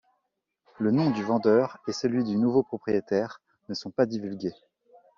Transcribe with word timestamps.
Le 0.79 0.89
nom 0.89 1.11
du 1.11 1.21
vendeur 1.21 1.77
et 1.87 1.91
celui 1.91 2.23
du 2.23 2.35
nouveau 2.35 2.63
propriétaire 2.63 3.39
ne 3.69 3.75
sont 3.75 3.91
pas 3.91 4.07
divulgués. 4.07 4.55